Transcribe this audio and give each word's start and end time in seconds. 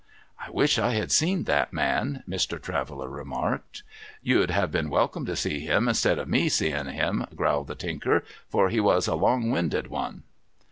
''I 0.39 0.49
wish 0.49 0.79
I 0.79 0.93
had 0.95 1.11
seen 1.11 1.43
that 1.43 1.71
man,' 1.73 2.23
Mr. 2.27 2.59
Traveller 2.59 3.07
remarked.' 3.07 3.83
You'd 4.23 4.49
have 4.49 4.71
been 4.71 4.89
welcome 4.89 5.27
to 5.27 5.35
see 5.35 5.59
him 5.59 5.87
instead 5.87 6.17
of 6.17 6.27
me 6.27 6.49
seeing 6.49 6.87
him,' 6.87 7.27
growled 7.35 7.67
the 7.67 7.75
Tinker;' 7.75 8.23
for 8.49 8.69
he 8.69 8.79
was 8.79 9.05
a 9.07 9.13
long 9.13 9.51
winded 9.51 9.89
one.' 9.91 10.23